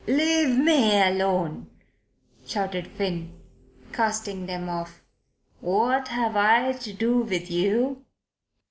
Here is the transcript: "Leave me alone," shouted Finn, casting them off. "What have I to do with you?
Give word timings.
"Leave 0.07 0.57
me 0.57 0.99
alone," 0.99 1.67
shouted 2.43 2.87
Finn, 2.87 3.39
casting 3.93 4.47
them 4.47 4.67
off. 4.67 5.03
"What 5.59 6.07
have 6.07 6.35
I 6.35 6.71
to 6.71 6.91
do 6.91 7.19
with 7.19 7.51
you? 7.51 8.03